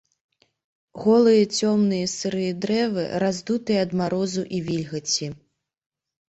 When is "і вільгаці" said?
4.57-5.27